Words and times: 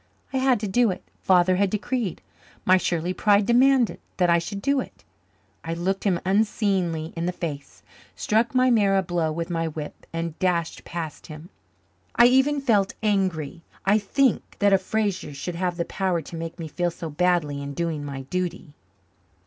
I 0.33 0.37
had 0.37 0.59
to 0.61 0.67
do 0.67 0.89
it 0.89 1.03
Father 1.21 1.57
had 1.57 1.69
decreed 1.69 2.23
my 2.65 2.77
Shirley 2.77 3.13
pride 3.13 3.45
demanded 3.45 3.99
that 4.17 4.31
I 4.31 4.39
should 4.39 4.59
do 4.59 4.79
it. 4.79 5.03
I 5.63 5.75
looked 5.75 6.05
him 6.05 6.19
unseeingly 6.25 7.13
in 7.15 7.27
the 7.27 7.31
face, 7.31 7.83
struck 8.15 8.55
my 8.55 8.71
mare 8.71 8.97
a 8.97 9.03
blow 9.03 9.31
with 9.31 9.51
my 9.51 9.67
whip, 9.67 10.07
and 10.11 10.39
dashed 10.39 10.83
past 10.85 11.27
him. 11.27 11.49
I 12.15 12.25
even 12.25 12.61
felt 12.61 12.95
angry, 13.03 13.61
I 13.85 13.99
think, 13.99 14.41
that 14.57 14.73
a 14.73 14.79
Fraser 14.79 15.35
should 15.35 15.53
have 15.53 15.77
the 15.77 15.85
power 15.85 16.23
to 16.23 16.35
make 16.35 16.57
me 16.57 16.67
feel 16.67 16.89
so 16.89 17.07
badly 17.11 17.61
in 17.61 17.75
doing 17.75 18.03
my 18.03 18.21
duty. 18.21 18.73